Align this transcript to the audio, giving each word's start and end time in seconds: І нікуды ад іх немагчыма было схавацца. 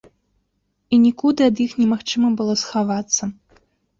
І 0.95 0.97
нікуды 1.03 1.41
ад 1.49 1.61
іх 1.65 1.75
немагчыма 1.83 2.31
было 2.39 2.53
схавацца. 2.65 3.23